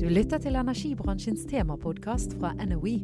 [0.00, 2.94] Du lytter til energibransjens temapodkast fra NOE,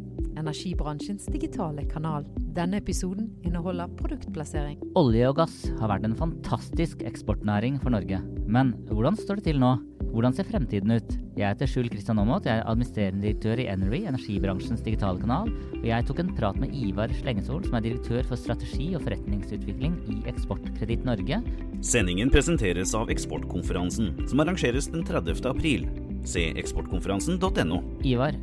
[0.40, 2.24] energibransjens digitale kanal.
[2.56, 4.78] Denne episoden inneholder produktplassering.
[4.96, 8.22] Olje og gass har vært en fantastisk eksportnæring for Norge.
[8.48, 9.74] Men hvordan står det til nå?
[10.14, 11.12] Hvordan ser fremtiden ut?
[11.36, 15.52] Jeg heter Skjul Kristian Aamodt, jeg er administrerende direktør i Energy, energibransjens digitale kanal.
[15.76, 20.00] Og jeg tok en prat med Ivar Slengesol, som er direktør for strategi og forretningsutvikling
[20.16, 21.44] i Eksportkreditt Norge.
[21.84, 25.44] Sendingen presenteres av Eksportkonferansen, som arrangeres den 30.
[25.52, 25.84] april.
[26.26, 27.76] Se eksportkonferansen.no.
[28.02, 28.34] Ivar,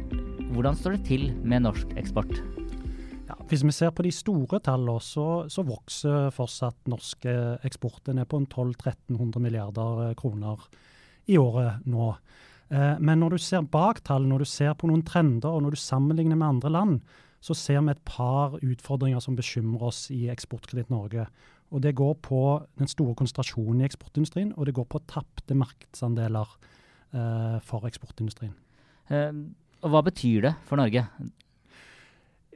[0.55, 2.31] hvordan står det til med norsk eksport?
[3.27, 7.33] Ja, hvis vi ser på de store tallene, så, så vokser fortsatt norske
[7.67, 10.63] eksporter er på en 1200-1300 milliarder kroner
[11.27, 12.13] i året nå.
[12.71, 15.75] Eh, men når du ser bak tall, når du ser på noen trender og når
[15.75, 17.01] du sammenligner med andre land,
[17.43, 21.27] så ser vi et par utfordringer som bekymrer oss i Eksportkreditt Norge.
[21.75, 26.47] Og Det går på den store konsentrasjonen i eksportindustrien, og det går på tapte markedsandeler
[26.47, 26.71] eh,
[27.13, 28.55] for eksportindustrien.
[29.11, 29.31] Eh,
[29.83, 31.05] og Hva betyr det for Norge?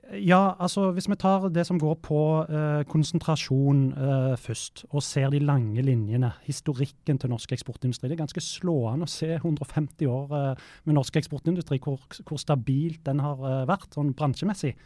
[0.08, 5.30] Ja, altså Hvis vi tar det som går på eh, konsentrasjon eh, først, og ser
[5.30, 8.08] de lange linjene, historikken til norsk eksportindustri.
[8.08, 13.03] Det er ganske slående å se 150 år eh, med norsk eksportindustri, hvor, hvor stabilt
[13.05, 14.77] den har eh, vært sånn bransjemessig.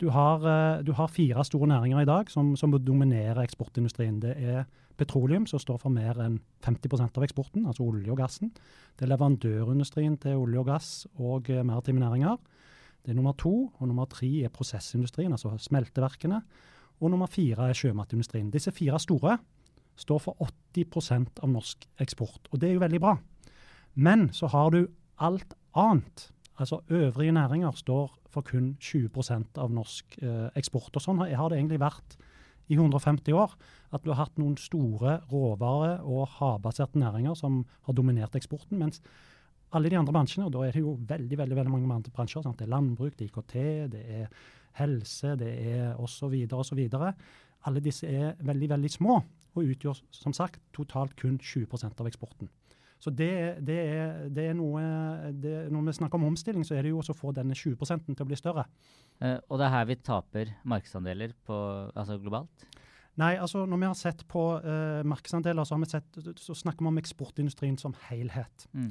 [0.00, 4.22] Du har, eh, du har, fire store næringer i dag som, som dominerer eksportindustrien.
[4.24, 4.64] Det er
[4.98, 8.52] petroleum, som står for mer enn 50% av eksporten, altså olje og gassen.
[8.94, 12.38] Det er leverandørindustrien til olje og gass og eh, maritime næringer.
[13.04, 13.70] Det er nummer to.
[13.78, 16.40] Og nummer tre er prosessindustrien, altså smelteverkene.
[17.00, 18.52] Og nummer fire er sjømatindustrien.
[18.54, 19.38] Disse fire store
[20.00, 23.16] står for 80% av norsk eksport, og det er jo veldig bra.
[23.94, 24.86] Men så har du
[25.22, 26.30] alt annet.
[26.58, 30.94] Altså øvrige næringer står for kun 20% av norsk eh, eksport.
[30.96, 32.16] Og sånn har, har det egentlig vært
[32.68, 33.54] i 150 år.
[33.92, 38.78] At du har hatt noen store råvare- og havbaserte næringer som har dominert eksporten.
[38.78, 39.00] mens
[39.74, 42.42] alle de andre bransjene, og da er det jo veldig veldig, veldig mange andre bransjer.
[42.42, 42.58] Sant?
[42.58, 43.54] Det er landbruk, det er IKT,
[43.90, 44.28] det er
[44.78, 46.34] helse, det er osv.
[46.52, 46.82] osv.
[47.66, 49.22] Alle disse er veldig, veldig små
[49.54, 52.50] og utgjør som sagt totalt kun 20% av eksporten.
[53.02, 54.80] Så det, det, er, det er noe
[55.36, 57.76] det, Når vi snakker om omstilling, så er det jo også å få denne 20
[58.06, 58.64] til å bli større.
[59.20, 61.58] Uh, og det er her vi taper markedsandeler på,
[61.92, 62.64] altså globalt?
[63.20, 67.02] Nei, altså når vi har sett på uh, markedsandeler, så, sett, så, snakker vi om
[67.02, 68.66] eksportindustrien som helhet.
[68.74, 68.90] Mm.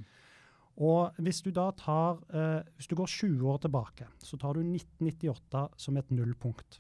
[0.84, 4.64] Og hvis du da tar, uh, hvis du går 20 år tilbake, så tar du
[4.64, 6.80] 1998 som et nullpunkt.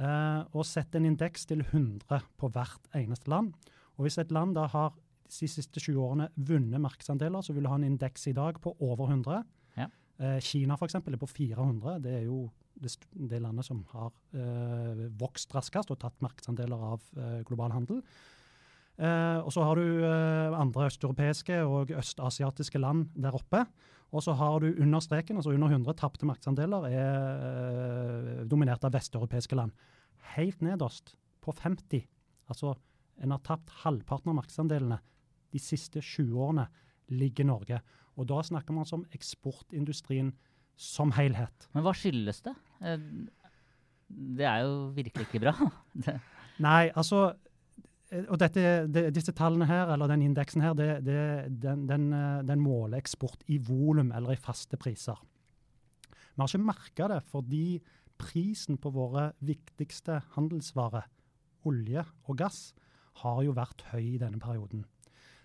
[0.00, 3.54] Uh, og setter en indeks til 100 på hvert eneste land.
[3.96, 4.94] Og hvis et land da har
[5.32, 8.74] de siste 20 årene vunnet markedsandeler, så vil du ha en indeks i dag på
[8.84, 9.44] over 100.
[9.78, 9.86] Ja.
[10.20, 10.98] Eh, Kina f.eks.
[11.00, 12.00] er på 400.
[12.04, 12.42] Det er jo
[12.80, 12.92] det,
[13.30, 18.02] det landet som har eh, vokst raskest og tatt markedsandeler av eh, global handel.
[19.00, 23.64] Eh, og så har du eh, andre østeuropeiske og østasiatiske land der oppe.
[24.10, 28.92] Og så har du under streken, altså under 100 tapte markedsandeler, er eh, dominert av
[28.96, 29.72] vesteuropeiske land.
[30.34, 32.02] Helt nederst, på 50,
[32.52, 32.74] altså
[33.24, 34.98] en har tapt halvparten av markedsandelene
[35.52, 36.68] de siste 20 årene,
[37.10, 37.80] ligger Norge.
[38.16, 40.32] Og da snakker man om eksportindustrien
[40.80, 41.68] som helhet.
[41.74, 42.54] Men hva skyldes det?
[42.80, 43.06] Eh,
[44.08, 45.54] det er jo virkelig ikke bra.
[46.66, 47.30] Nei, altså
[48.10, 51.20] Eh, og dette, de, disse tallene her, eller den indeksen her, det, det,
[51.62, 55.18] den, den, eh, den, måler eksport i volum eller i faste priser.
[56.10, 57.80] Vi har ikke merka det fordi
[58.20, 61.06] prisen på våre viktigste handelsvarer,
[61.68, 62.70] olje og gass,
[63.20, 64.84] har jo vært høy i denne perioden.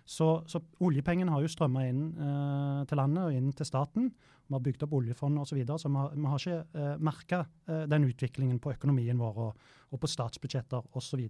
[0.06, 4.10] Så, så oljepengene har jo strømma inn eh, til landet og inn til staten.
[4.46, 5.50] Vi har bygd opp oljefond osv.
[5.50, 9.18] Så, videre, så vi har, vi har ikke eh, merka eh, den utviklingen på økonomien
[9.18, 11.24] vår og, og på statsbudsjetter osv.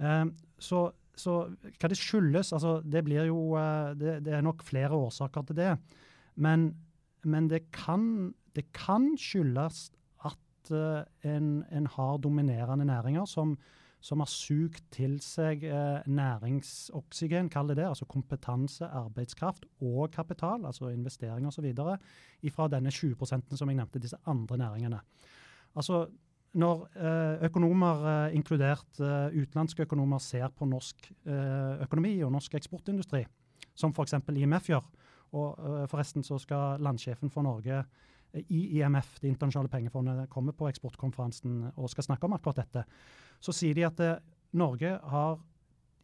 [0.00, 0.82] Ehm, så,
[1.16, 1.36] så,
[1.80, 5.60] hva det skyldes altså Det blir jo eh, det, det, er nok flere årsaker til
[5.62, 5.72] det.
[6.36, 6.70] Men,
[7.24, 9.88] men det, kan, det, kan, skyldes
[10.24, 13.56] at uh, en, en, har dominerende næringer som,
[14.00, 20.64] som har sugd til seg eh, næringsoksygen, kall det det, altså kompetanse, arbeidskraft og kapital,
[20.66, 21.68] altså investering osv.,
[22.50, 23.16] fra denne 20
[23.56, 25.00] som jeg nevnte, disse andre næringene.
[25.76, 26.06] Altså,
[26.52, 31.12] når eh, økonomer, eh, inkludert eh, utenlandske økonomer, ser på norsk
[31.84, 33.24] økonomi og norsk eksportindustri,
[33.74, 34.18] som f.eks.
[34.34, 34.88] IMF gjør,
[35.30, 37.84] og forresten så skal landsjefen for Norge
[38.48, 42.84] i IMF, Det internasjonale pengefondet, kommer på eksportkonferansen og skal snakke om akkurat dette,
[43.40, 44.22] så sier de at
[44.52, 45.38] Norge har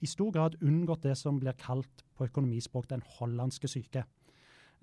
[0.00, 4.05] i stor grad unngått det som blir kalt på økonomispråk den hollandske syke.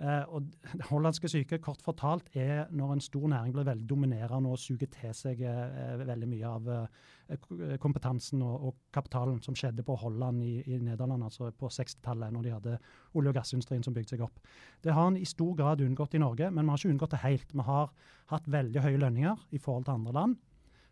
[0.01, 0.47] Eh, og
[0.91, 5.13] hollandske syke, kort fortalt, er når en stor næring blir veldig dominerende og suger til
[5.13, 10.55] seg eh, veldig mye av eh, kompetansen og, og, kapitalen som skjedde på Holland i,
[10.65, 12.77] i Nederland altså på 60-tallet, når de hadde
[13.13, 14.41] olje- og gassindustrien som bygde seg opp.
[14.83, 17.23] Det har en i stor grad unngått i Norge, men vi har ikke unngått det
[17.23, 17.53] helt.
[17.53, 17.93] Vi har
[18.33, 20.39] hatt veldig høye lønninger i forhold til andre land,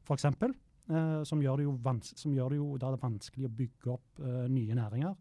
[0.06, 0.30] f.eks.
[0.92, 1.76] Eh, som, gjør det jo
[2.36, 5.16] gjør det jo det vanskelig å bygge opp eh, nye næringer.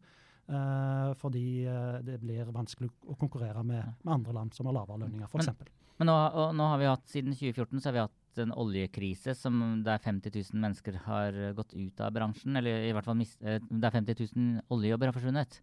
[0.50, 5.05] Uh, fordi uh, det blir vanskelig å konkurrere med, med, andre land som har lavere
[5.05, 5.50] lønninger, f.eks.
[5.52, 5.69] Men,
[6.00, 6.17] men nå,
[6.58, 10.35] nå, har vi hatt, siden 2014 så har vi hatt en oljekrise som der 50
[10.35, 12.58] 000 mennesker har gått ut av bransjen.
[12.58, 15.61] Eller i hvert fall mist, uh, der 50 000 oljejobber har forsvunnet.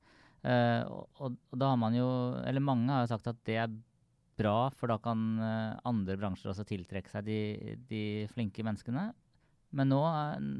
[0.48, 2.06] Og, og, da har man jo
[2.46, 3.72] Eller mange har jo sagt at det er
[4.38, 7.40] bra, for da kan andre bransjer også tiltrekke seg de,
[7.90, 9.10] de flinke menneskene.
[9.76, 10.00] Men nå,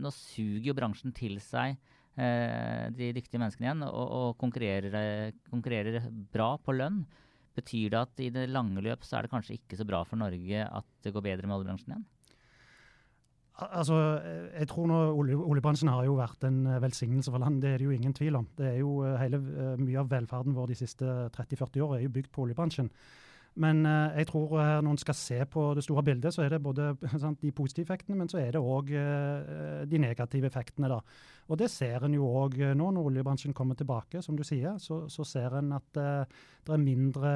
[0.02, 6.08] nå suger jo bransjen til seg Eh, de dyktige menneskene igjen, og, og konkurrerer, konkurrerer,
[6.34, 7.04] bra på lønn.
[7.58, 10.20] Betyr det at i det lange løp så er det kanskje ikke så bra for
[10.20, 12.08] Norge at det går bedre med oljebransjen igjen?
[13.58, 13.96] Altså,
[14.54, 17.80] jeg tror nå olje, Oljebransjen har jo vært en eh, velsignelse for landet, det er
[17.82, 18.46] det jo ingen tvil om.
[18.58, 19.40] Det er jo eh, hele,
[19.82, 22.92] Mye av velferden vår de siste 30-40 år er jo bygd på oljebransjen.
[23.58, 24.52] Men jeg tror
[24.86, 26.92] når en skal se på det store bildet, så er det både
[27.24, 28.92] sant, de positive effektene, men så er det òg
[29.90, 30.92] de negative effektene.
[30.92, 31.00] da.
[31.48, 34.76] Og det ser en jo òg nå når oljebransjen kommer tilbake, som du sier.
[34.84, 36.00] Så, så ser en at
[36.68, 37.30] det er mindre,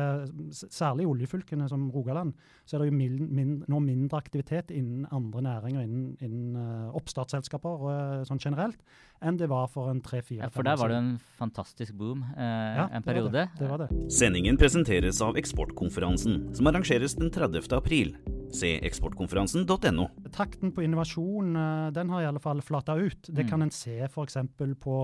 [0.52, 2.34] særlig i oljefylkene som Rogaland,
[2.68, 8.26] så er det jo min, min, nå mindre aktivitet innen andre næringer, innen, innen oppstartsselskaper
[8.28, 8.84] sånn generelt,
[9.24, 12.90] enn det var for en tre-fire ja, For der var det en fantastisk boom ja,
[12.90, 13.32] en periode.
[13.32, 13.90] Det var det.
[13.92, 14.12] det var det.
[14.20, 17.72] Sendingen presenteres av Eksportkonferansen, som arrangeres den 30.
[17.78, 18.16] april.
[18.52, 20.08] Se eksportkonferansen.no.
[20.36, 23.30] Takten på innovasjon eh, den har i alle fall flata ut.
[23.30, 23.66] Det kan mm.
[23.68, 24.38] en se f.eks.
[24.82, 24.98] på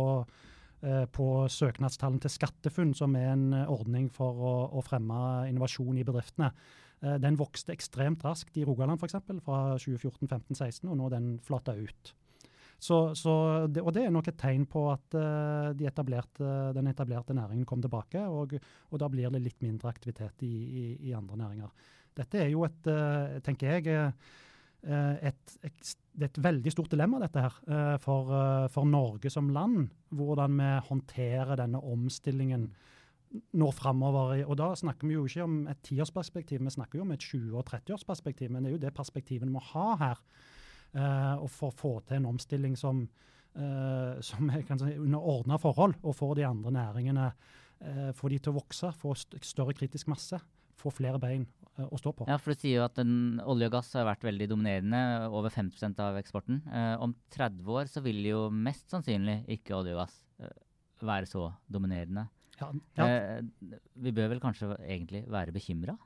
[0.83, 5.97] eh, på søknadstallene til SkatteFUNN, som er en eh, ordning for å, å fremme innovasjon
[5.97, 6.51] i bedriftene.
[6.97, 9.19] Den vokste ekstremt raskt i Rogaland f.eks.
[9.45, 12.09] fra 2014, 15, 16, og nå den flata ut.
[12.81, 13.33] Så, så
[13.69, 15.13] det, og det er nok et tegn på at
[15.77, 18.57] de etablerte, den etablerte næringen kom tilbake, og,
[18.89, 21.94] og, da blir det litt mindre aktivitet i, i, i andre næringer.
[22.18, 24.12] Dette er jo et, uh, tenker jeg,
[24.88, 25.94] uh, et, et,
[26.24, 27.56] et, veldig stort dilemma, dette her,
[28.02, 28.30] for,
[28.72, 29.90] for, Norge som land.
[30.16, 32.69] Hvordan vi håndterer denne omstillingen
[33.60, 34.40] nå framover.
[34.48, 37.58] Og da snakker vi jo ikke om et tiårsperspektiv, vi snakker jo om et 20-
[37.58, 38.54] og 30-årsperspektiv.
[38.54, 40.22] Men det er jo det perspektivet vi må ha her.
[41.42, 43.04] Og for å få til en omstilling som,
[43.54, 47.28] som er si, under ordna forhold, og får de andre næringene
[48.16, 50.40] få de til å vokse, få større kritisk masse,
[50.78, 51.46] få flere bein
[51.85, 52.25] å stå på.
[52.29, 55.53] Ja, for Du sier jo at den, olje og gass har vært veldig dominerende, over
[55.53, 56.63] 50% av eksporten.
[57.03, 60.18] om 30 år så vil jo mest sannsynlig ikke olje og gass
[61.06, 62.27] være så dominerende.
[62.57, 63.07] Ja, ja.
[64.01, 65.97] vi bør vel kanskje egentlig være bekymra?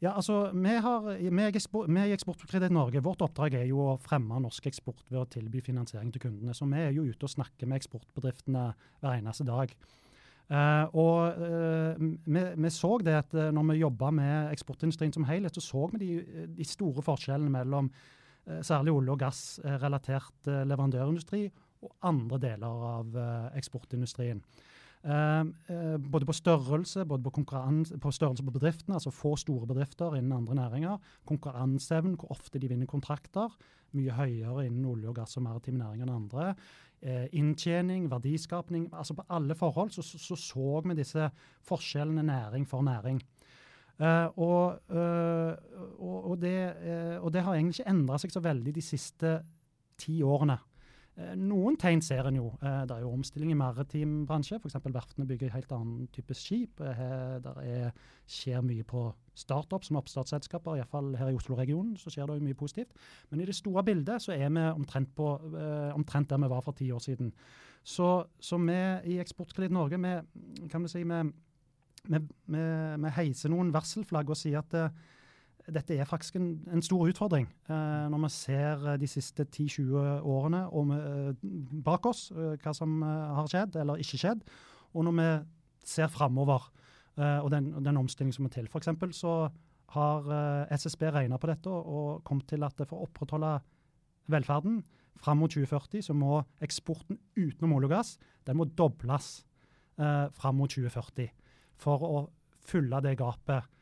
[0.00, 4.38] Ja, altså, Vi, har, vi, vi i Eksportkreditt Norge, vårt oppdrag er jo å fremme
[4.40, 6.56] norsk eksport ved å tilby finansiering til kundene.
[6.56, 8.70] Så vi er jo ute og snakker med eksportbedriftene
[9.02, 9.74] hver eneste dag.
[10.50, 15.28] Uh, og uh, vi, vi, så det at uh, når vi jobba med eksportindustrien som
[15.28, 17.92] helhet, så så vi de, de store forskjellene mellom
[18.64, 21.42] særlig olje- og gassrelatert leverandørindustri
[21.84, 23.18] og andre deler av
[23.54, 24.40] eksportindustrien.
[25.00, 27.44] Uh, uh, både på størrelse, både på,
[28.00, 30.98] på størrelse på bedriftene, altså få store bedrifter innen andre næringer.
[31.24, 33.54] Konkurranseevnen, hvor ofte de vinner kontrakter.
[33.96, 36.50] Mye høyere innen olje og gass og maritime næringer enn andre.
[37.00, 38.90] Uh, inntjening, verdiskapning.
[38.92, 41.30] altså På alle forhold så, så, så, vi disse
[41.64, 43.22] forskjellene næring for næring.
[44.36, 46.76] Og, og, og, det,
[47.20, 49.32] og, det, har egentlig ikke endra seg så veldig de siste
[50.00, 50.56] ti årene.
[51.18, 52.52] Eh, noen tegn ser en jo.
[52.62, 54.60] Eh, det er jo omstilling i maritim bransje.
[54.60, 54.78] F.eks.
[54.94, 56.80] verftene bygger helt annen type skip.
[56.84, 57.90] Eh, det
[58.30, 61.96] skjer mye på startup som oppstartsselskaper, iallfall her i Oslo-regionen.
[61.98, 62.94] så skjer det jo mye positivt.
[63.30, 65.28] Men i det store bildet så er vi omtrent, på,
[65.96, 67.32] omtrent der vi var for ti år siden.
[67.82, 68.80] Så, så vi
[69.14, 71.20] i Eksportkreditt Norge vi, kan vi si, vi,
[72.12, 74.92] vi, vi, heiser noen varselflagg og sier at
[75.74, 77.46] dette er faktisk en, en stor utfordring.
[77.70, 81.48] Eh, når vi ser eh, de siste 10-20 årene og eh,
[81.86, 84.44] bak oss, eh, hva som eh, har skjedd eller ikke skjedd,
[84.94, 85.28] og når vi
[85.90, 86.68] ser framover
[87.18, 88.70] eh, og den, den omstillingen som er til.
[88.70, 89.50] For eksempel, så
[89.90, 90.26] har
[90.70, 93.56] SSB regna på dette og, kommet til at for å opprettholde
[94.30, 94.84] velferden
[95.18, 98.12] fram mot 2040, så må eksporten utenom olje og gass
[98.46, 99.40] den må dobles
[99.98, 101.26] fram mot 2040
[101.82, 102.20] for å
[102.70, 103.79] fylle det gapet Eh,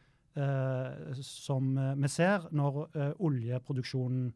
[1.24, 4.28] som eh, vi ser når eh, oljeproduksjonen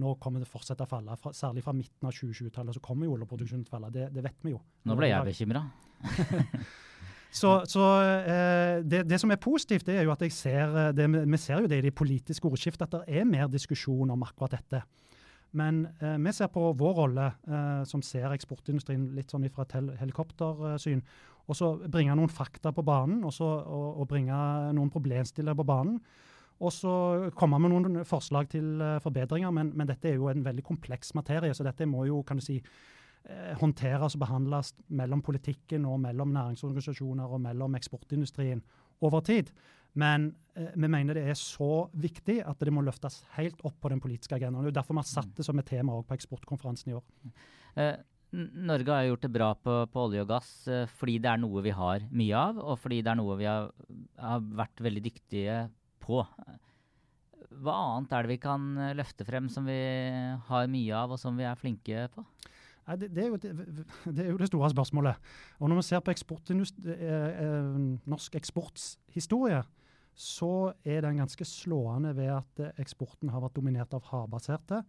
[0.00, 1.12] nå kommer det fortsette å falle.
[1.20, 3.90] Fra, særlig fra midten av 2020-tallet så kommer jo oljeproduksjonen til å falle.
[3.92, 4.60] Det, det, vet vi jo.
[4.88, 5.60] Nå ble jeg bekymra.
[7.34, 7.82] Så, så
[8.30, 11.64] eh, det, det, som er positivt, det er jo at jeg ser det, vi ser
[11.64, 14.84] jo det i det politiske ordskiftet, at det er mer diskusjon om akkurat dette.
[15.54, 19.76] Men eh, vi ser på vår rolle, eh, som ser eksportindustrien litt sånn fra et
[19.78, 21.02] hel helikoptersyn,
[21.44, 24.36] og så bringe noen fakta på banen og, så, og, og bringe
[24.74, 25.98] noen problemstillere på banen.
[26.62, 26.94] Og så
[27.36, 31.10] komme med noen forslag til uh, forbedringer, men, men, dette er jo en veldig kompleks
[31.18, 31.54] materie.
[31.54, 32.60] Så dette må jo kan du si,
[33.26, 38.62] eh, håndteres og behandles mellom politikken og mellom næringsorganisasjoner og mellom eksportindustrien
[39.04, 39.50] over tid.
[40.00, 43.92] Men eh, vi mener det er så viktig at det må løftes helt opp på
[43.92, 44.66] den politiske agendaen.
[44.66, 47.06] Det er derfor vi har satt det som et tema på eksportkonferansen i år.
[47.78, 47.94] Eh,
[48.34, 51.62] Norge har gjort det bra på, på, olje og gass eh, fordi det er noe
[51.62, 53.70] vi har mye av, og fordi det er noe vi har,
[54.18, 55.60] har, vært veldig dyktige
[56.02, 56.24] på.
[57.54, 58.66] Hva annet er det vi kan
[58.98, 59.78] løfte frem som vi
[60.48, 62.26] har mye av, og som vi er flinke på?
[62.84, 65.30] Nei, det, det, er det, det, er jo det, store spørsmålet.
[65.58, 69.62] Og Når vi ser på eh, eh, norsk eksportshistorie,
[70.14, 74.82] så er den ganske slående ved at eh, eksporten har vært dominert av havbaserte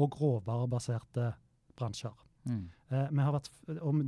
[0.00, 1.32] og råvarebaserte
[1.76, 2.14] bransjer.
[2.48, 2.64] Mm.
[2.90, 3.50] Eh, vært,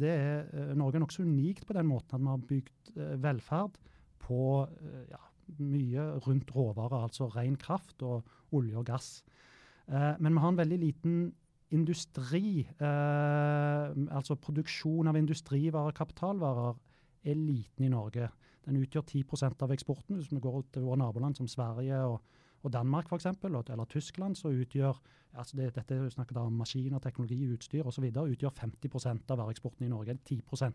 [0.01, 3.15] det er, eh, Norge er nokså unikt på den måten at vi har bygd eh,
[3.23, 3.79] velferd
[4.25, 4.41] på
[5.11, 5.21] ja,
[5.61, 8.25] mye rundt råvarer, altså ren kraft og
[8.57, 9.09] olje og gass.
[9.89, 11.17] Eh, men vi har en veldig liten
[11.75, 16.77] industri, eh, altså produksjon av industrivarer, kapitalvarer,
[17.25, 18.29] er liten i Norge.
[18.65, 20.17] Den utgjør 10% av eksporten.
[20.17, 22.23] Hvis vi går til våre naboland som Sverige og,
[22.63, 25.01] og Danmark f.eks., eller Tyskland, så utgjør
[25.35, 28.05] altså det, dette snakket om maskiner, teknologi, utstyr osv.
[28.05, 30.19] utgjør 50% av væreksporten i Norge.
[30.31, 30.73] 10%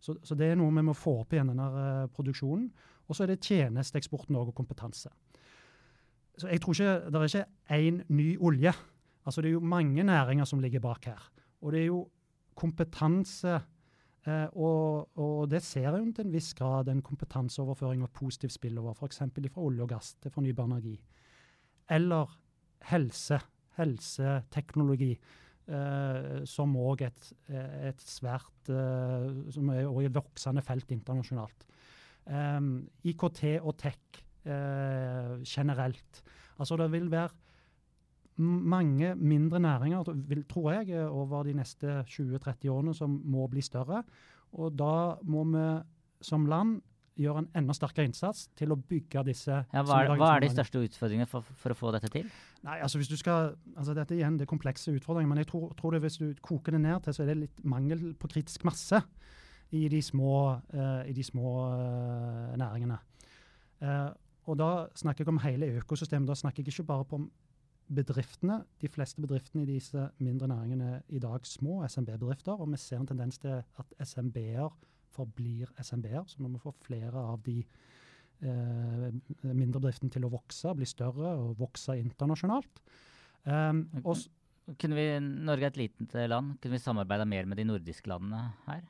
[0.00, 2.68] så, så, det er noe vi må få opp igjen, denne uh, produksjonen.
[3.06, 5.12] Og så er det tjenesteeksporten og kompetanse.
[6.36, 8.72] Så jeg tror ikke, Det er ikke én ny olje.
[9.24, 11.30] Altså Det er jo mange næringer som ligger bak her.
[11.62, 12.08] Og det er jo
[12.54, 13.60] kompetanse
[14.26, 18.96] Eh, og, og, det ser jo til en viss grad en kompetanseoverføring og positiv spillover,
[18.98, 19.22] f.eks.
[19.22, 20.96] fra olje og gass til fornybar energi.
[21.94, 22.32] Eller
[22.90, 23.38] helse,
[23.78, 25.12] helseteknologi,
[25.70, 27.32] eh, som òg et,
[27.92, 31.66] et svært eh, Som er et voksende felt internasjonalt.
[32.26, 32.60] Eh,
[33.12, 36.22] IKT og tech eh, generelt.
[36.58, 37.45] Altså det vil være
[38.38, 44.02] mange mindre næringer, vil, tror jeg, over de neste 20-30 årene som må bli større.
[44.56, 45.64] Og da må vi
[46.24, 46.80] som land
[47.16, 50.50] gjøre en enda sterkere innsats til å bygge disse ja, Hva er, hva er de
[50.52, 52.28] største utfordringene for, for, å få dette til?
[52.66, 55.70] Nei, altså hvis du skal, altså Dette igjen, det er komplekse utfordringer, men jeg tror,
[55.78, 58.66] tror det hvis du koker det ned til, så er det litt mangel på kritisk
[58.68, 59.00] masse
[59.74, 60.36] i de små,
[60.76, 63.00] uh, i de små uh, næringene.
[63.80, 64.12] Uh,
[64.46, 66.28] og Da snakker jeg om hele økosystemet.
[66.28, 67.30] Da snakker jeg ikke bare om
[67.86, 72.80] bedriftene, de fleste bedriftene i disse mindre næringene er i dag små SMB-bedrifter, og vi
[72.80, 74.72] ser en tendens til at SMB-er
[75.14, 76.24] forblir SMB-er.
[76.26, 77.60] Så vi må få flere av de
[78.42, 79.06] eh,
[79.52, 82.82] mindre bedriftene til å vokse, bli større og vokse internasjonalt.
[83.46, 84.18] Um, og,
[84.80, 86.56] kunne vi, Norge er et lite land.
[86.58, 88.82] Kunne vi samarbeida mer med de nordiske landene her?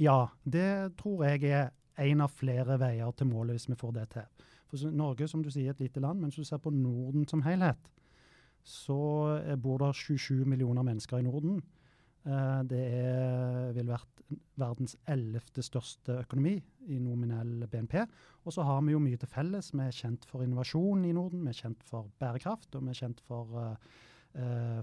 [0.00, 4.06] Ja, det tror jeg er en av flere veier til målet hvis vi får det
[4.12, 4.44] til.
[4.70, 7.24] For Norge som du sier, er et lite land, men hvis du ser på Norden
[7.28, 7.90] som helhet,
[8.66, 9.00] så
[9.62, 11.60] bor det 27 millioner mennesker i Norden.
[12.26, 14.24] Eh, det er, vil vært
[14.60, 16.58] verdens ellevte største økonomi
[16.92, 17.96] i nominell BNP.
[18.44, 19.72] Og så har vi jo mye til felles.
[19.74, 23.02] Vi er kjent for innovasjon i Norden, vi er kjent for bærekraft, og vi er
[23.02, 24.09] kjent for uh, Eh,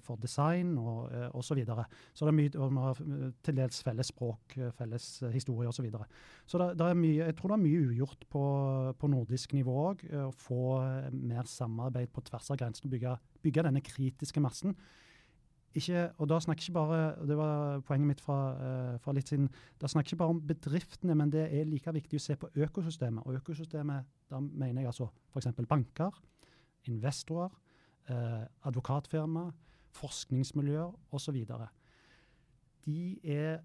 [0.04, 1.48] for design og uh, osv.
[1.48, 1.86] Så, videre.
[2.14, 5.78] så det er mye, og eh, til dels felles språk, felles historie osv.
[5.78, 6.06] Så, videre.
[6.46, 8.44] så det, det jeg tror det er mye ugjort på,
[9.00, 10.06] på nordisk nivå òg.
[10.28, 10.62] Å få
[11.16, 14.76] mer samarbeid på tvers av grensene og bygge, bygge, denne kritiske massen.
[15.78, 18.38] Ikke, og da snakker ikke bare, Det var poenget mitt fra,
[19.04, 19.50] fra litt siden.
[19.80, 23.24] Da snakker ikke bare om bedriftene, men det er like viktig å se på økosystemet.
[23.28, 25.54] Og økosystemet, da mener jeg altså f.eks.
[25.70, 26.18] banker,
[26.90, 27.54] investorer,
[28.10, 29.48] eh, advokatfirma,
[29.98, 31.38] forskningsmiljøer osv.
[32.86, 33.60] De er,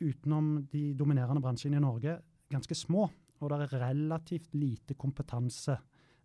[0.00, 2.18] utenom de dominerende bransjene i Norge,
[2.52, 3.08] ganske små.
[3.40, 5.76] Og det er relativt lite kompetanse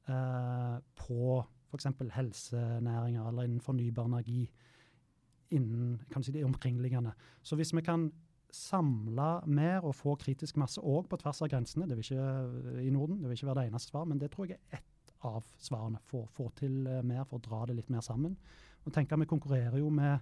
[0.08, 1.42] eh, på
[1.72, 1.88] f.eks.
[2.16, 4.46] helsenæringer eller innen fornybar energi
[5.52, 7.12] innen si, de omkringliggende.
[7.44, 8.12] Så hvis vi kan
[8.52, 12.92] samle mer og få kritisk masse òg på tvers av grensene, det vil ikke i
[12.92, 14.91] Norden, det vil ikke være det eneste svar, men det tror jeg er ett
[15.28, 16.02] av svarene.
[16.10, 18.38] Få, få til uh, mer, for å dra det litt mer sammen.
[18.86, 20.20] Og tenk at Vi konkurrerer jo med,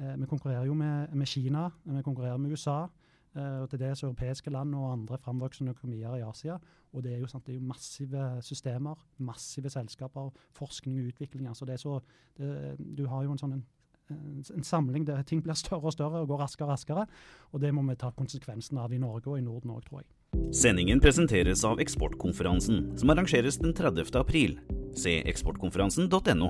[0.00, 2.86] uh, vi konkurrerer jo med, med, Kina, vi konkurrerer med USA.
[3.30, 6.56] Og til dels europeiske land og andre framvoksende økonomier i Asia.
[6.90, 11.46] Og det er jo, sant, det er jo massive systemer, massive selskaper, forskning og utvikling.
[11.46, 12.00] altså det er så,
[12.36, 16.24] det, Du har jo en sånn en, en samling der ting blir større og større
[16.24, 17.06] og går raskere og raskere.
[17.52, 20.10] Og det må vi ta konsekvensen av i Norge og i Norden òg, tror jeg.
[20.50, 24.08] Sendingen presenteres av Eksportkonferansen, som arrangeres den 30.
[24.18, 24.56] april.
[24.98, 26.48] Se eksportkonferansen.no.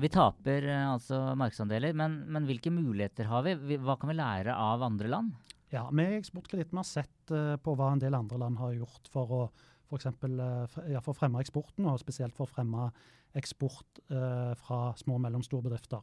[0.00, 3.76] Vi taper eh, altså markedsandeler, men, men, hvilke muligheter har vi?
[3.76, 5.34] Hva kan vi lære av andre land?
[5.68, 9.36] Ja, i Eksportkreditt har sett uh, på hva en del andre land har gjort for
[9.36, 9.42] å
[9.90, 12.88] for, eksempel, uh, ja, for å fremme eksporten, og spesielt for å fremme
[13.36, 16.02] eksport eh, fra små og mellomstore bedrifter.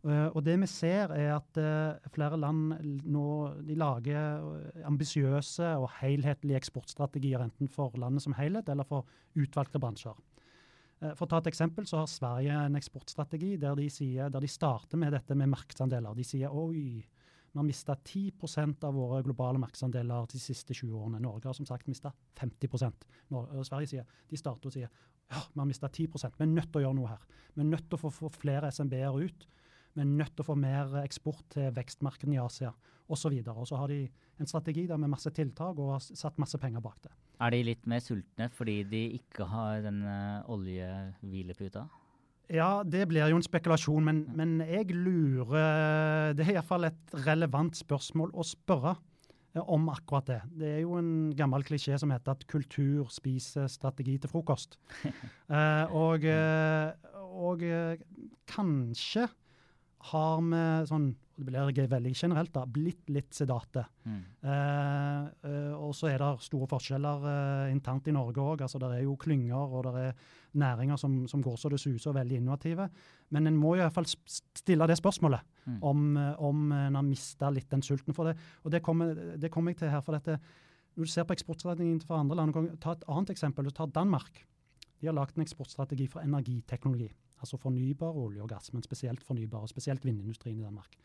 [0.00, 2.72] Uh, og det vi ser, er at uh, flere land
[3.04, 3.26] nå
[3.68, 4.40] de lager
[4.88, 10.16] ambisiøse og helhetlige eksportstrategier, enten for landet som helhet eller for utvalgte bransjer.
[11.16, 14.48] For å ta et eksempel, så har Sverige en eksportstrategi der de, sier, der de
[14.52, 16.12] starter med dette med markedsandeler.
[16.12, 17.00] De sier oi,
[17.52, 21.22] vi har mista 10% av våre globale markedsandeler de siste 20 årene.
[21.24, 22.68] Norge har som sagt mista 50
[23.34, 24.90] Norge, Sverige sier, de starter og sier
[25.30, 27.24] ja, vi har mista 10 Vi er nødt til å gjøre noe her.
[27.54, 29.46] Vi er nødt til å få flere SMB-er ut.
[29.94, 32.70] Vi er nødt til å få mer eksport til vekstmarkedene i Asia
[33.10, 33.34] osv.
[33.42, 34.04] Og, og så har de
[34.40, 37.12] en strategi der med masse tiltak og har satt masse penger bak det.
[37.40, 41.86] Er de litt mer sultne fordi de ikke har den uh, oljehvileputa?
[42.50, 47.78] Ja, det blir jo en spekulasjon, men, men jeg lurer Det er iallfall et relevant
[47.78, 48.96] spørsmål å spørre
[49.54, 50.40] eh, om akkurat det.
[50.58, 54.80] Det er jo en gammel klisjé som heter at kultur spiser strategi til frokost.
[55.06, 56.90] eh, og, uh,
[57.30, 57.62] og
[58.50, 59.28] kanskje
[60.10, 63.84] har vi sånn det blir veldig generelt, da, blitt litt sedate.
[64.04, 64.18] Mm.
[64.44, 68.64] Eh, eh, og så er det store forskjeller eh, internt i Norge òg.
[68.66, 70.18] Altså, det er jo klynger og det er
[70.60, 72.88] næringer som, som går så det suser og veldig innovative.
[73.32, 75.78] Men en må i hvert fall stille det spørsmålet mm.
[75.92, 78.36] om, eh, om en har mista litt den sulten for det.
[78.64, 80.04] Og det kommer, det kommer jeg til her.
[80.04, 80.38] for dette,
[80.96, 83.64] Når du ser på eksportstrategien for andre land, ta et annet eksempel.
[83.64, 84.44] Du tar Danmark.
[85.00, 87.08] De har lagd en eksportstrategi for energiteknologi.
[87.40, 90.96] Altså fornybar olje og gass, men spesielt fornybar, og spesielt vindindustrien i Danmark.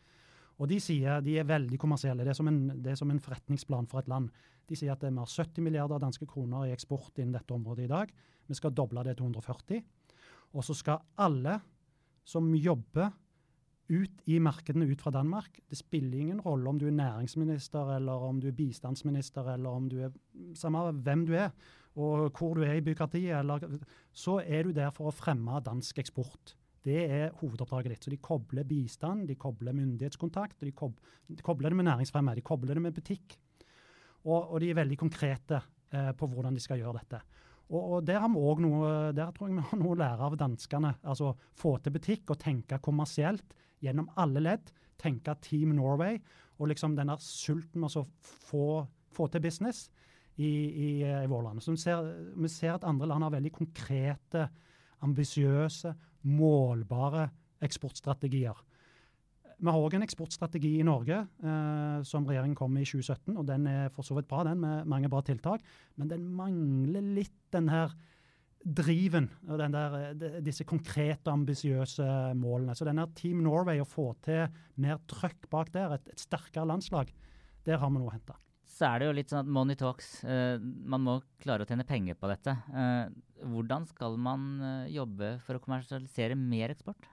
[0.56, 2.24] Og De sier de er veldig kommersielle.
[2.24, 4.30] Det er, som en, er som en forretningsplan for et land.
[4.68, 7.92] De sier at vi har 70 milliarder danske kroner i eksport innen dette området i
[7.92, 8.12] dag.
[8.48, 9.82] Vi skal doble det til 140.
[10.56, 11.58] Og så skal alle
[12.26, 13.12] som jobber
[13.86, 18.12] ut i markedene ut fra Danmark Det spiller ingen rolle om du er næringsminister, eller
[18.12, 20.10] om du er bistandsminister, eller om du er
[20.54, 21.50] Samme hvem du er,
[21.96, 23.80] og hvor du er i byråkratiet,
[24.12, 26.54] Så er du der for å fremme dansk eksport.
[26.84, 28.04] Det er hovedoppdraget ditt.
[28.04, 30.94] Så de kobler bistand, de kobler myndighetskontakt, de, kob
[31.26, 33.38] de kobler det med næringsfremme, de kobler det med butikk.
[34.26, 37.20] Og, og de er veldig konkrete eh, på hvordan de skal gjøre dette.
[37.66, 40.38] Og, og der, har vi noe, der tror jeg vi har noe å lære av
[40.38, 40.94] danskene.
[41.02, 44.70] Altså få til butikk og tenke kommersielt gjennom alle ledd.
[45.00, 46.20] Tenke Team Norway
[46.56, 49.88] og liksom den der sulten med å få, få, til business
[50.36, 51.62] i, i, i vårt land.
[51.64, 54.46] Så vi ser, vi ser at andre land har veldig konkrete
[55.06, 55.92] ambisiøse,
[56.26, 57.28] målbare
[57.64, 58.64] eksportstrategier.
[59.56, 63.38] Vi har òg en eksportstrategi i Norge eh, som regjeringen kom med i 2017.
[63.38, 65.64] og Den er for så vidt bra, den, med mange bra tiltak.
[65.96, 67.94] Men den mangler litt den her
[68.66, 72.76] driven og den der, eh, disse konkrete, ambisiøse målene.
[72.76, 74.44] Så denne Team Norway, å få til
[74.76, 77.14] mer trøkk bak der, et, et sterkere landslag,
[77.64, 78.36] der har vi noe å hente
[78.76, 80.18] så er det jo litt sånn at money talks.
[80.26, 82.52] Uh, man må klare å tjene penger på dette.
[82.68, 83.08] Uh,
[83.54, 87.08] hvordan skal man uh, jobbe for å kommersialisere mer eksport?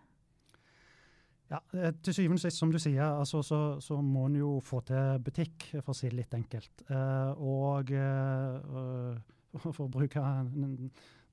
[1.51, 1.59] Ja,
[2.01, 5.19] Til syvende og sist, som du sier, altså, så, så, må en jo få til
[5.23, 6.81] butikk, for å si det litt enkelt.
[6.89, 7.91] og
[9.61, 10.23] for å bruke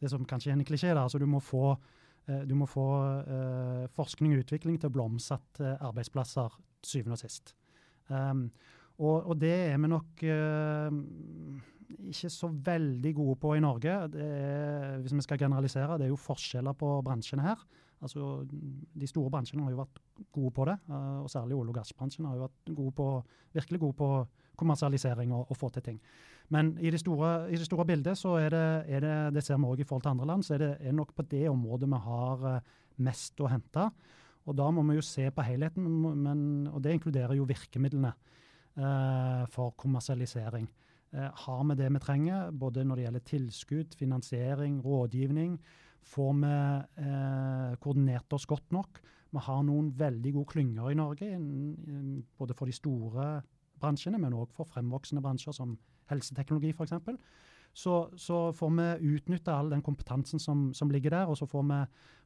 [0.03, 1.71] det som kanskje er en klisjé, da, altså du må få,
[2.27, 2.85] du må få
[3.97, 7.55] forskning og utvikling til å bli omsatt arbeidsplasser til syvende og sist.
[8.11, 8.51] Um,
[9.01, 10.97] og, og, det er vi nok eh,
[12.11, 13.93] ikke så veldig gode på i Norge.
[14.21, 17.63] Er, hvis vi skal generalisere, det er jo forskjeller på bransjene her.
[18.01, 20.01] Altså, De store bransjene har jo vært
[20.33, 23.09] gode på det, uh, og særlig olje- og gassbransjen har jo vært gode på,
[23.57, 24.11] virkelig gode på
[24.61, 25.99] kommersialisering og, og få til ting.
[26.49, 29.61] Men i det store, i det store bildet, så er det, er det, det ser
[29.61, 31.91] vi òg i forhold til andre land, så er det er nok på det området
[31.93, 32.73] vi har uh,
[33.05, 33.91] mest å hente.
[34.49, 35.85] Og da må vi jo se på helheten,
[36.25, 38.15] men, og det inkluderer jo virkemidlene.
[38.79, 40.69] Eh, for kommersialisering.
[41.13, 45.59] Eh, har vi det vi trenger, både når det gjelder tilskudd, finansiering, rådgivning?
[46.03, 46.53] Får vi
[47.05, 49.01] eh, koordinert oss godt nok?
[49.31, 51.27] Vi har noen veldig gode klynger i Norge,
[52.39, 53.43] både for de store
[53.81, 55.77] bransjene, men òg for fremvoksende bransjer som
[56.11, 56.95] helseteknologi f.eks
[57.73, 61.31] så, så får vi utnytte all den kompetansen som, som, ligger der.
[61.31, 61.81] Og så får vi,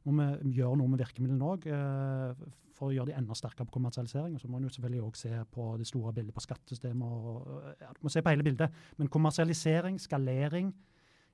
[0.08, 3.76] må vi gjøre noe med virkemidlene òg eh, for å gjøre de enda sterkere på
[3.76, 4.34] kommersialisering.
[4.34, 7.04] Og så må en selvfølgelig òg se på det store bildet på skattesystemet.
[7.04, 8.82] Og, ja, du må se på hele bildet.
[8.98, 10.72] Men kommersialisering, skalering,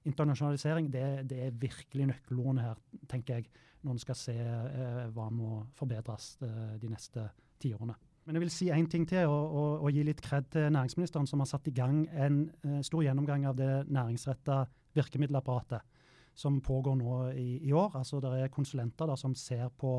[0.08, 3.50] internasjonalisering, det, det er virkelig nøkkelordene her, tenker jeg,
[3.84, 7.96] når en skal se eh, hva må forbedres eh, de neste tiårene.
[8.30, 11.26] Men jeg vil si én ting til, og, og, og, gi litt kred til næringsministeren,
[11.26, 14.60] som har satt i gang en uh, stor gjennomgang av det næringsretta
[14.94, 15.82] virkemiddelapparatet
[16.38, 17.96] som pågår nå i, i år.
[17.98, 19.96] Altså Det er konsulenter da, som ser på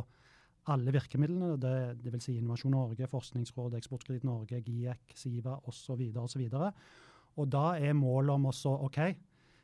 [0.71, 5.99] alle virkemidlene, det, det vil si Innovasjon Norge, Forskningsrådet, Eksportkreditt Norge, GIEK, Siva osv.
[6.23, 6.47] osv.
[7.35, 9.01] Og da er målet om også OK,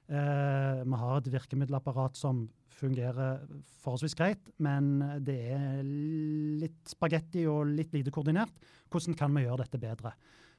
[0.10, 2.46] eh, vi har et virkemiddelapparat som
[2.78, 3.42] fungerer
[3.82, 8.54] forholdsvis greit, men det er litt spagetti og litt lite koordinert.
[8.92, 10.14] Hvordan kan vi gjøre dette bedre?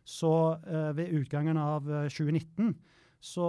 [0.08, 0.32] Så
[0.66, 3.48] eh, ved utgangen av 2019 eh, så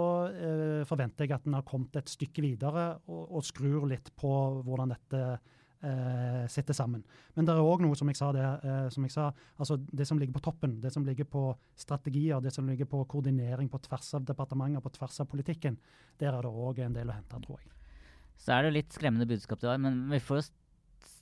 [0.82, 4.32] forventer jeg at en har kommet et stykke videre og, skrur litt på
[4.66, 5.20] hvordan dette
[5.86, 7.02] eh, sitter sammen.
[7.34, 10.06] Men det er òg noe, som jeg sa, det, eh, som jeg sa, altså det
[10.08, 11.44] som ligger på toppen, det som ligger på
[11.78, 15.78] strategier, det som ligger på koordinering på tvers av departementer, på tvers av politikken,
[16.20, 17.72] der er det òg en del å hente, tror jeg.
[18.40, 20.48] Så er det litt skremmende budskap du har, men vi får jo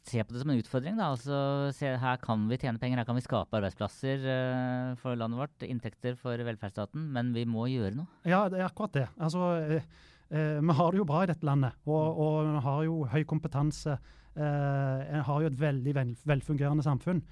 [0.08, 0.96] se på det som en utfordring.
[0.98, 5.18] da, altså se, Her kan vi tjene penger, her kan vi skape arbeidsplasser uh, for
[5.18, 5.66] landet vårt.
[5.66, 7.08] Inntekter for velferdsstaten.
[7.14, 8.08] Men vi må gjøre noe.
[8.28, 9.06] Ja, det er akkurat det.
[9.18, 12.86] Altså, uh, uh, Vi har det jo bra i dette landet, og, og vi har
[12.88, 13.98] jo høy kompetanse.
[14.38, 17.22] En har jo et veldig vel, velfungerende samfunn.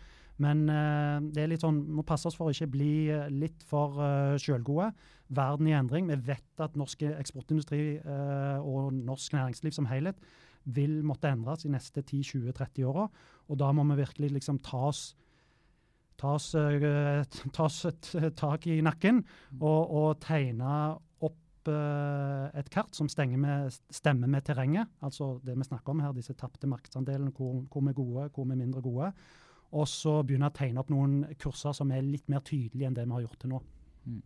[0.42, 3.62] Men uh, det er litt sånn, må passe oss for å ikke bli uh, litt
[3.68, 4.90] for uh, sjølgode.
[5.36, 6.10] Verden i endring.
[6.10, 10.20] Vi vet at norsk eksportindustri og norsk næringsliv som helhet
[10.76, 13.08] vil måtte endres de neste 10-20-30 åra.
[13.50, 15.08] Og da må vi virkelig liksom ta oss
[16.16, 16.52] ta oss,
[17.56, 19.18] ta oss et tak i nakken
[19.58, 20.76] og, og tegne
[21.72, 26.34] Eh, et kart som med, stemmer med terrenget, altså det vi snakker om her, disse
[26.34, 29.12] tapte markedsandelene, hvor, hvor, vi er gode, hvor vi er mindre gode.
[29.72, 33.06] Og så begynne å tegne opp noen kurser som er litt mer tydelige enn det
[33.06, 33.62] vi har gjort til nå.
[34.06, 34.22] Mm.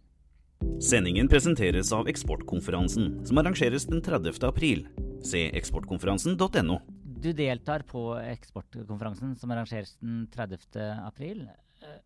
[0.84, 4.36] Sendingen presenteres av Eksportkonferansen, som arrangeres den 30.
[4.44, 4.84] april.
[5.24, 6.76] Se eksportkonferansen.no.
[7.20, 10.76] Du deltar på Eksportkonferansen, som arrangeres den 30.
[11.04, 11.46] april.
[11.80, 11.98] Eh,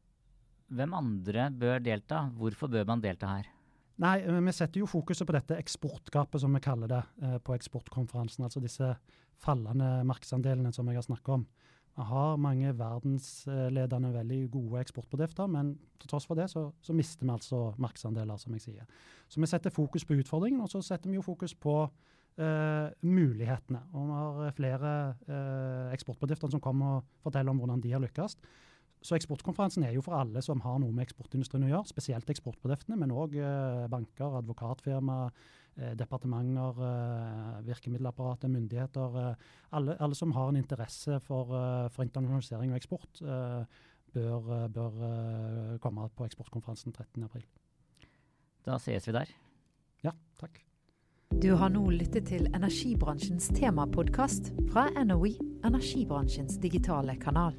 [0.75, 2.25] hvem andre bør delta?
[2.39, 3.54] Hvorfor bør man delta her?
[4.03, 7.55] Nei, eh, vi setter jo fokuset på dette eksportgapet, som vi kaller det eh, på
[7.55, 8.47] eksportkonferansen.
[8.47, 8.95] Altså disse
[9.43, 11.47] fallende markedsandelene som jeg har snakket om.
[11.95, 17.23] Vi har mange verdensledende, veldig gode eksportbedrifter, men til tross for det så, så, mister
[17.23, 18.89] vi altså markedsandeler, som jeg sier.
[19.31, 23.85] Så vi setter fokus på utfordringen, og så setter vi jo fokus på eh, mulighetene.
[23.95, 24.93] Og vi har flere
[25.29, 28.41] eh, eksportbedrifter som kommer og forteller om hvordan de har lykkes.
[29.05, 32.97] Så eksportkonferansen er jo for alle som har noe med eksportindustrien å gjøre, spesielt eksportbedriftene,
[32.97, 35.19] men òg eh, banker, advokatfirma,
[35.77, 39.19] eh, departementer, eh, virkemiddelapparatet, myndigheter.
[39.77, 41.53] Alle, alle, som har en interesse for,
[41.93, 43.21] for internasjonalisering og eksport,
[44.15, 44.99] bør, bør
[45.83, 47.45] komme på eksportkonferansen 13.4.
[48.65, 49.35] Da ses vi der.
[50.07, 50.63] Ja, takk.
[51.43, 55.35] Du har nå lyttet til energibransjens temapodkast fra NOE,
[55.67, 57.59] energibransjens digitale kanal.